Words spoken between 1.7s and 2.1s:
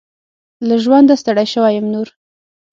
يم نور.